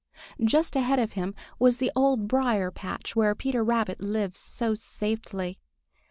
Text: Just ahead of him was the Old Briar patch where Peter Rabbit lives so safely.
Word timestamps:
Just 0.43 0.75
ahead 0.75 0.97
of 0.97 1.11
him 1.13 1.35
was 1.59 1.77
the 1.77 1.91
Old 1.95 2.27
Briar 2.27 2.71
patch 2.71 3.15
where 3.15 3.35
Peter 3.35 3.63
Rabbit 3.63 3.99
lives 4.01 4.39
so 4.39 4.73
safely. 4.73 5.59